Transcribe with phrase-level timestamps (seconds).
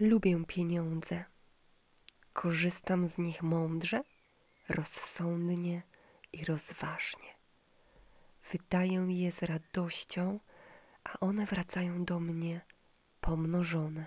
[0.00, 1.24] Lubię pieniądze.
[2.32, 4.00] Korzystam z nich mądrze,
[4.68, 5.82] rozsądnie
[6.32, 7.34] i rozważnie.
[8.52, 10.40] Wydaję je z radością,
[11.04, 12.60] a one wracają do mnie
[13.20, 14.06] pomnożone.